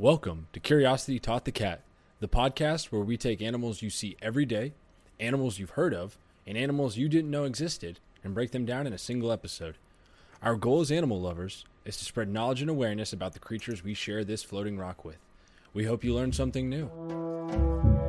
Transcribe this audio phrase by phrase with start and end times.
[0.00, 1.82] Welcome to Curiosity Taught the Cat,
[2.20, 4.72] the podcast where we take animals you see every day,
[5.20, 8.94] animals you've heard of, and animals you didn't know existed, and break them down in
[8.94, 9.76] a single episode.
[10.40, 13.92] Our goal as animal lovers is to spread knowledge and awareness about the creatures we
[13.92, 15.18] share this floating rock with.
[15.74, 17.99] We hope you learned something new.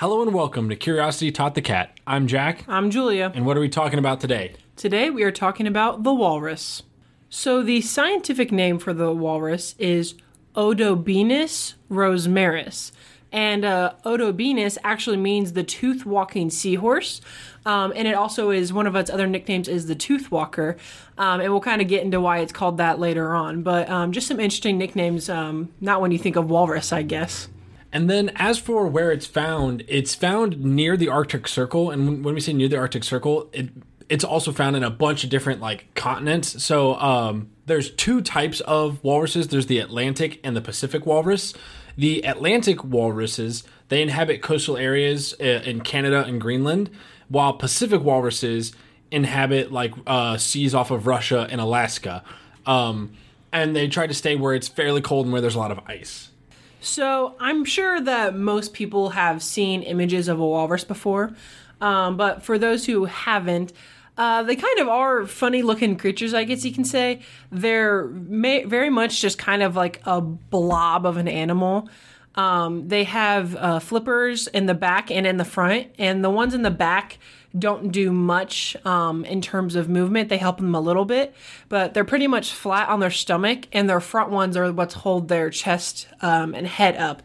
[0.00, 1.98] Hello and welcome to Curiosity Taught the Cat.
[2.06, 3.32] I'm Jack, I'm Julia.
[3.34, 4.52] and what are we talking about today?
[4.76, 6.82] Today we are talking about the walrus.
[7.30, 10.14] So, the scientific name for the walrus is
[10.54, 12.92] Odobenus rosmarus.
[13.32, 17.22] And uh, Odobenus actually means the tooth walking seahorse.
[17.64, 20.76] Um, and it also is one of its other nicknames is the tooth walker.
[21.16, 23.62] Um, and we'll kind of get into why it's called that later on.
[23.62, 27.48] But um, just some interesting nicknames, um, not when you think of walrus, I guess.
[27.92, 31.90] And then, as for where it's found, it's found near the Arctic Circle.
[31.90, 33.70] And when- we say near the Arctic Circle, it
[34.08, 36.62] it's also found in a bunch of different like continents.
[36.62, 39.48] So um, there's two types of walruses.
[39.48, 41.54] There's the Atlantic and the Pacific walrus.
[41.96, 46.90] The Atlantic walruses they inhabit coastal areas uh, in Canada and Greenland,
[47.28, 48.72] while Pacific walruses
[49.10, 52.24] inhabit like uh, seas off of Russia and Alaska.
[52.66, 53.12] Um,
[53.52, 55.80] and they try to stay where it's fairly cold and where there's a lot of
[55.86, 56.30] ice.
[56.80, 61.34] So I'm sure that most people have seen images of a walrus before,
[61.80, 63.72] um, but for those who haven't,
[64.18, 67.20] uh, they kind of are funny looking creatures, I guess you can say.
[67.52, 71.88] They're ma- very much just kind of like a blob of an animal.
[72.36, 76.54] Um, they have uh, flippers in the back and in the front, and the ones
[76.54, 77.18] in the back
[77.58, 80.28] don't do much um, in terms of movement.
[80.28, 81.34] They help them a little bit,
[81.68, 85.28] but they're pretty much flat on their stomach, and their front ones are what's hold
[85.28, 87.22] their chest um, and head up.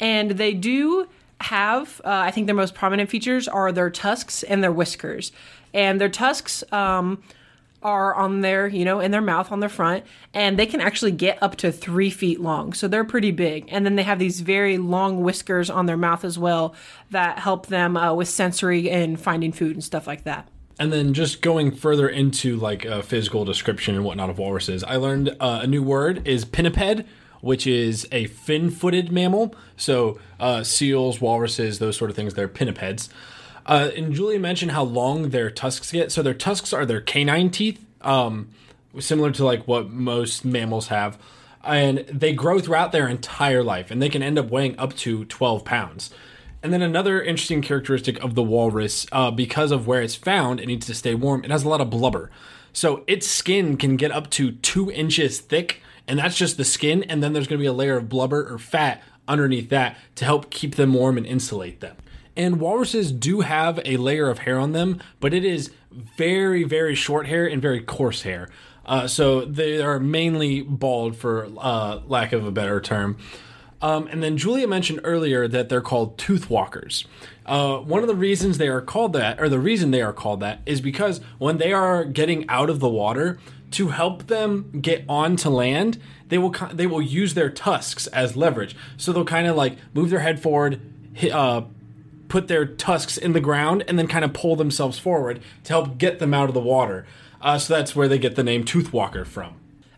[0.00, 1.08] And they do
[1.40, 5.30] have, uh, I think their most prominent features are their tusks and their whiskers.
[5.72, 7.22] And their tusks, um,
[7.82, 11.12] are on their, you know, in their mouth on their front, and they can actually
[11.12, 12.72] get up to three feet long.
[12.72, 13.66] So they're pretty big.
[13.68, 16.74] And then they have these very long whiskers on their mouth as well
[17.10, 20.48] that help them uh, with sensory and finding food and stuff like that.
[20.80, 24.96] And then just going further into like a physical description and whatnot of walruses, I
[24.96, 27.04] learned uh, a new word is pinniped,
[27.40, 29.54] which is a fin-footed mammal.
[29.76, 33.08] So uh, seals, walruses, those sort of things, they're pinnipeds.
[33.68, 36.10] Uh, and Julia mentioned how long their tusks get.
[36.10, 38.48] So their tusks are their canine teeth, um,
[38.98, 41.18] similar to like what most mammals have.
[41.62, 45.26] And they grow throughout their entire life, and they can end up weighing up to
[45.26, 46.10] 12 pounds.
[46.62, 50.66] And then another interesting characteristic of the walrus, uh, because of where it's found, it
[50.66, 51.44] needs to stay warm.
[51.44, 52.30] It has a lot of blubber,
[52.72, 57.02] so its skin can get up to two inches thick, and that's just the skin.
[57.04, 60.24] And then there's going to be a layer of blubber or fat underneath that to
[60.24, 61.96] help keep them warm and insulate them.
[62.38, 66.94] And walruses do have a layer of hair on them, but it is very, very
[66.94, 68.48] short hair and very coarse hair.
[68.86, 73.18] Uh, so they are mainly bald, for uh, lack of a better term.
[73.82, 77.04] Um, and then Julia mentioned earlier that they're called tooth walkers.
[77.44, 80.40] Uh, one of the reasons they are called that, or the reason they are called
[80.40, 83.38] that, is because when they are getting out of the water,
[83.72, 88.74] to help them get onto land, they will they will use their tusks as leverage.
[88.96, 90.80] So they'll kind of like move their head forward,
[91.12, 91.62] hit, uh,
[92.28, 95.98] put their tusks in the ground, and then kind of pull themselves forward to help
[95.98, 97.06] get them out of the water.
[97.40, 99.54] Uh, so that's where they get the name tooth walker from.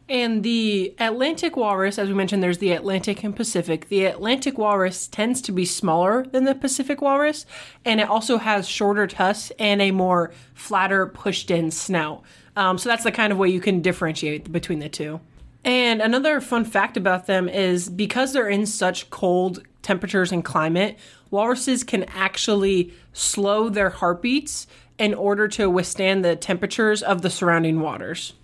[0.08, 3.88] And the Atlantic walrus, as we mentioned, there's the Atlantic and Pacific.
[3.88, 7.46] The Atlantic walrus tends to be smaller than the Pacific walrus,
[7.84, 12.24] and it also has shorter tusks and a more flatter, pushed in snout.
[12.56, 15.20] Um, so that's the kind of way you can differentiate between the two.
[15.64, 20.98] And another fun fact about them is because they're in such cold temperatures and climate,
[21.31, 24.67] walruses can actually slow their heartbeats
[24.99, 28.35] in order to withstand the temperatures of the surrounding waters.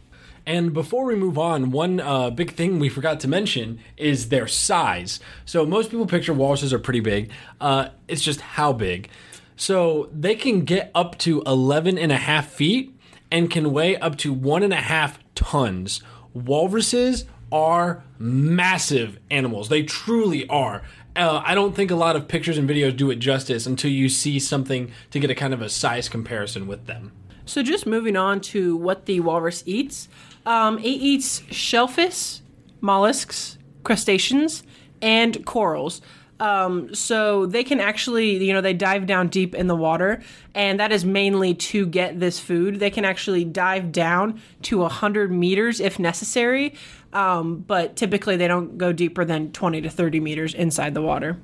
[0.47, 4.47] And before we move on, one uh, big thing we forgot to mention is their
[4.47, 5.19] size.
[5.45, 7.31] So most people picture walruses are pretty big.
[7.61, 9.11] Uh, it's just how big.
[9.57, 12.95] So they can get up to 11 and a half feet
[13.31, 16.01] and can weigh up to one and a half tons.
[16.33, 19.69] Walruses are massive animals.
[19.69, 20.83] They truly are.
[21.15, 24.09] Uh, I don't think a lot of pictures and videos do it justice until you
[24.09, 27.13] see something to get a kind of a size comparison with them.
[27.47, 30.09] So, just moving on to what the walrus eats,
[30.45, 32.41] um, it eats shellfish,
[32.81, 34.63] mollusks, crustaceans,
[35.01, 36.03] and corals.
[36.39, 40.23] Um, so they can actually, you know, they dive down deep in the water,
[40.55, 42.79] and that is mainly to get this food.
[42.79, 46.75] They can actually dive down to 100 meters if necessary,
[47.13, 51.39] um, but typically they don't go deeper than 20 to 30 meters inside the water.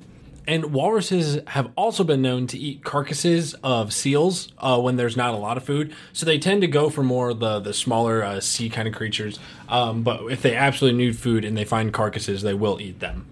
[0.45, 5.33] And walruses have also been known to eat carcasses of seals uh, when there's not
[5.33, 5.95] a lot of food.
[6.11, 9.39] So they tend to go for more the the smaller uh, sea kind of creatures.
[9.69, 13.25] Um, but if they absolutely need food and they find carcasses, they will eat them.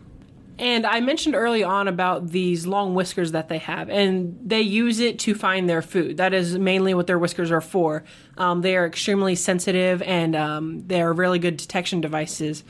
[0.61, 4.99] And I mentioned early on about these long whiskers that they have, and they use
[4.99, 6.17] it to find their food.
[6.17, 8.03] That is mainly what their whiskers are for.
[8.37, 12.63] Um, they are extremely sensitive and um, they are really good detection devices.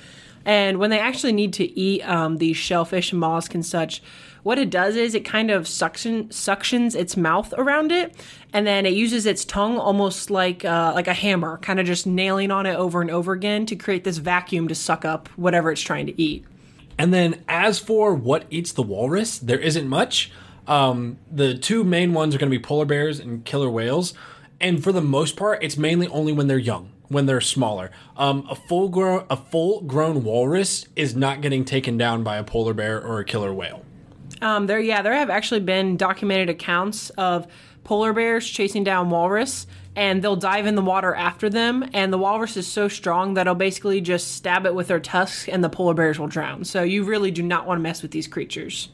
[0.46, 4.02] And when they actually need to eat um, these shellfish and mollusks and such,
[4.44, 8.16] what it does is it kind of suction suctions its mouth around it,
[8.54, 12.08] and then it uses its tongue almost like uh, like a hammer, kind of just
[12.08, 15.72] nailing on it over and over again to create this vacuum to suck up whatever
[15.72, 16.46] it's trying to eat.
[17.02, 20.32] And then as for what eats the walrus, there isn't much.
[20.68, 24.14] Um, the two main ones are going to be polar bears and killer whales.
[24.60, 27.90] And for the most part, it's mainly only when they're young, when they're smaller.
[28.18, 32.44] Um, a full grown a full grown walrus is not getting taken down by a
[32.44, 33.84] polar bear or a killer whale.
[34.40, 37.48] Um, there, yeah, there have actually been documented accounts of
[37.84, 39.66] polar bears chasing down walrus,
[39.96, 41.90] and they'll dive in the water after them.
[41.94, 45.48] And the walrus is so strong that it'll basically just stab it with their tusks,
[45.48, 46.64] and the polar bears will drown.
[46.64, 48.90] So you really do not want to mess with these creatures.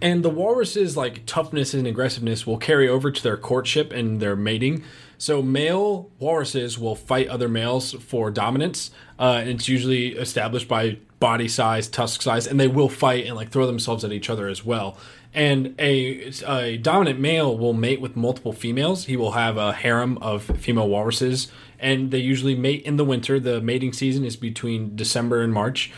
[0.00, 4.36] And the walrus's like toughness and aggressiveness will carry over to their courtship and their
[4.36, 4.84] mating.
[5.18, 8.92] So male walruses will fight other males for dominance.
[9.18, 13.34] Uh, and it's usually established by body size, tusk size, and they will fight and
[13.34, 14.96] like throw themselves at each other as well.
[15.34, 19.04] And a, a dominant male will mate with multiple females.
[19.04, 21.48] He will have a harem of female walruses,
[21.78, 23.38] and they usually mate in the winter.
[23.38, 25.92] The mating season is between December and March.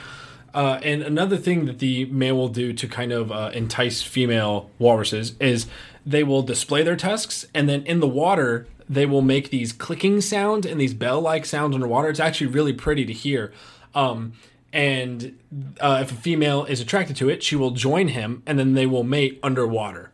[0.52, 4.68] Uh, and another thing that the male will do to kind of uh, entice female
[4.78, 5.66] walruses is
[6.04, 10.20] they will display their tusks, and then in the water, they will make these clicking
[10.20, 12.08] sounds and these bell like sounds underwater.
[12.08, 13.52] It's actually really pretty to hear.
[13.94, 14.32] Um,
[14.72, 15.38] and
[15.81, 18.87] uh, if a female is attracted to it, she will join him, and then they
[18.87, 20.12] will mate underwater.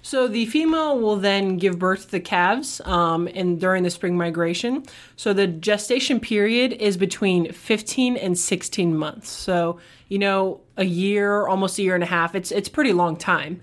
[0.00, 4.16] So the female will then give birth to the calves um, and during the spring
[4.16, 4.84] migration.
[5.16, 9.28] So the gestation period is between 15 and 16 months.
[9.28, 9.78] So
[10.08, 12.34] you know, a year, almost a year and a half.
[12.34, 13.60] It's it's pretty long time.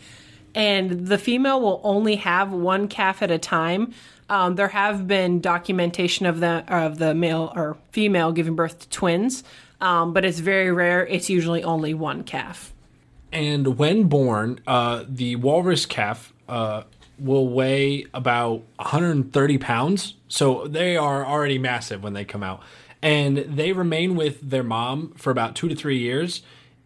[0.53, 3.93] And the female will only have one calf at a time.
[4.29, 8.89] Um, there have been documentation of the of the male or female giving birth to
[8.89, 9.43] twins,
[9.81, 11.05] um, but it's very rare.
[11.05, 12.73] It's usually only one calf.
[13.31, 16.83] And when born, uh, the walrus calf uh,
[17.19, 20.15] will weigh about 130 pounds.
[20.27, 22.61] So they are already massive when they come out.
[23.01, 26.41] And they remain with their mom for about two to three years.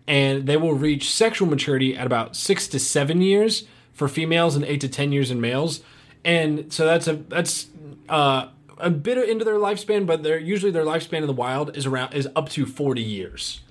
[0.08, 4.66] And they will reach sexual maturity at about six to seven years for females and
[4.66, 5.82] eight to 10 years in males.
[6.24, 7.68] And so that's a, that's,
[8.08, 8.48] uh,
[8.80, 12.14] a bit into their lifespan, but they're usually their lifespan in the wild is around
[12.14, 13.62] is up to 40 years.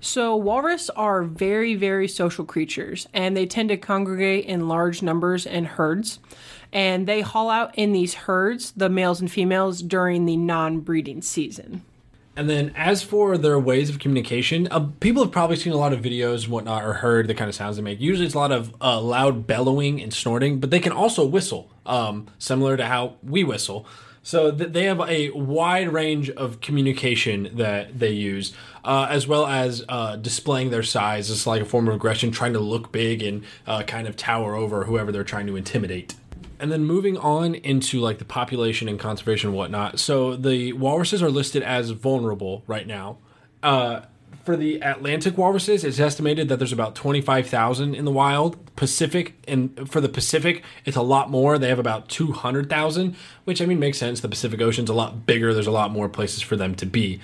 [0.00, 5.46] So, walrus are very, very social creatures, and they tend to congregate in large numbers
[5.46, 6.20] and herds.
[6.72, 11.22] And they haul out in these herds, the males and females, during the non breeding
[11.22, 11.82] season.
[12.36, 15.94] And then, as for their ways of communication, uh, people have probably seen a lot
[15.94, 17.98] of videos and whatnot or heard the kind of sounds they make.
[17.98, 21.70] Usually, it's a lot of uh, loud bellowing and snorting, but they can also whistle,
[21.86, 23.86] um, similar to how we whistle.
[24.22, 28.52] So th- they have a wide range of communication that they use,
[28.84, 32.52] uh, as well as uh, displaying their size It's like a form of aggression, trying
[32.52, 36.16] to look big and uh, kind of tower over whoever they're trying to intimidate.
[36.58, 39.98] And then moving on into like the population and conservation and whatnot.
[39.98, 43.18] So the walruses are listed as vulnerable right now.
[43.62, 44.02] Uh,
[44.46, 48.74] for the Atlantic walruses, it's estimated that there's about 25,000 in the wild.
[48.76, 51.58] Pacific and for the Pacific, it's a lot more.
[51.58, 54.20] They have about 200,000, which I mean makes sense.
[54.20, 55.52] The Pacific Ocean's a lot bigger.
[55.52, 57.20] There's a lot more places for them to be.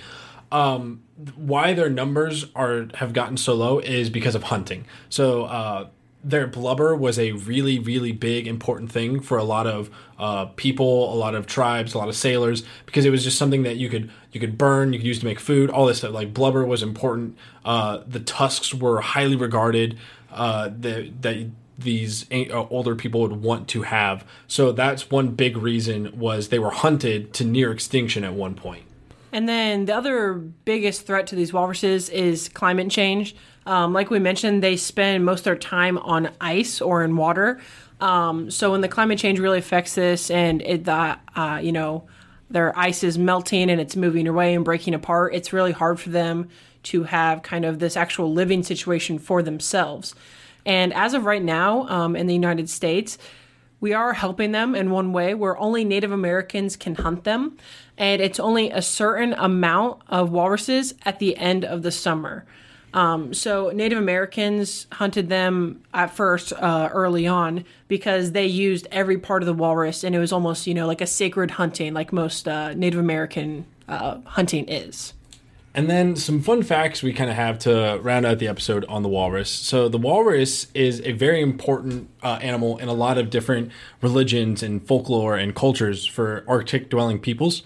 [0.51, 1.01] Um,
[1.35, 4.85] why their numbers are have gotten so low is because of hunting.
[5.09, 5.87] So uh,
[6.23, 11.13] their blubber was a really really big important thing for a lot of uh, people
[11.13, 13.89] a lot of tribes a lot of sailors because it was just something that you
[13.89, 16.65] could you could burn you could use to make food all this stuff like blubber
[16.65, 19.97] was important uh, the tusks were highly regarded
[20.31, 26.17] uh, that these uh, older people would want to have so that's one big reason
[26.17, 28.83] was they were hunted to near extinction at one point.
[28.83, 28.93] point
[29.33, 33.35] and then the other biggest threat to these walruses is climate change.
[33.65, 37.59] Um, like we mentioned, they spend most of their time on ice or in water.
[38.01, 42.07] Um, so when the climate change really affects this, and it, the uh, you know
[42.49, 46.09] their ice is melting and it's moving away and breaking apart, it's really hard for
[46.09, 46.49] them
[46.83, 50.13] to have kind of this actual living situation for themselves.
[50.65, 53.17] And as of right now, um, in the United States,
[53.79, 57.57] we are helping them in one way where only Native Americans can hunt them,
[57.97, 62.45] and it's only a certain amount of walruses at the end of the summer.
[62.93, 69.17] Um, so Native Americans hunted them at first uh, early on because they used every
[69.17, 72.13] part of the walrus, and it was almost you know like a sacred hunting, like
[72.13, 75.13] most uh, Native American uh, hunting is.
[75.75, 79.01] And then some fun facts we kind of have to round out the episode on
[79.01, 79.49] the walrus.
[79.49, 84.61] So, the walrus is a very important uh, animal in a lot of different religions
[84.61, 87.63] and folklore and cultures for Arctic dwelling peoples.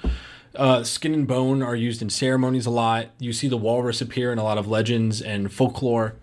[0.58, 3.10] Uh, skin and bone are used in ceremonies a lot.
[3.20, 6.16] You see the walrus appear in a lot of legends and folklore.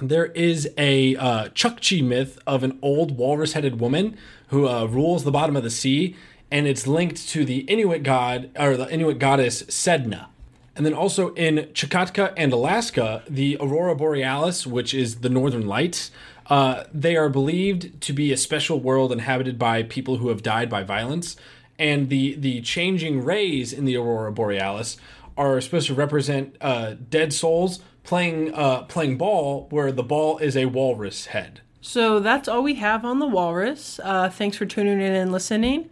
[0.00, 4.16] There is a uh, Chukchi myth of an old walrus headed woman
[4.48, 6.16] who uh, rules the bottom of the sea,
[6.50, 10.26] and it's linked to the Inuit god or the Inuit goddess Sedna.
[10.74, 16.10] And then also in Chukotka and Alaska, the Aurora Borealis, which is the northern lights,
[16.46, 20.70] uh, they are believed to be a special world inhabited by people who have died
[20.70, 21.36] by violence.
[21.78, 24.96] And the, the changing rays in the Aurora Borealis
[25.36, 30.56] are supposed to represent uh, dead souls playing uh, playing ball, where the ball is
[30.56, 31.60] a walrus head.
[31.80, 34.00] So that's all we have on the walrus.
[34.02, 35.90] Uh, thanks for tuning in and listening.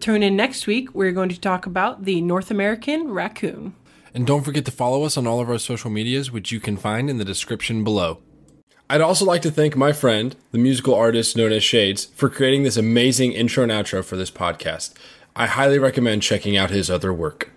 [0.00, 0.94] Tune in next week.
[0.94, 3.74] We're going to talk about the North American raccoon.
[4.14, 6.76] And don't forget to follow us on all of our social medias, which you can
[6.76, 8.18] find in the description below.
[8.88, 12.62] I'd also like to thank my friend, the musical artist known as Shades, for creating
[12.62, 14.94] this amazing intro and outro for this podcast.
[15.34, 17.50] I highly recommend checking out his other work.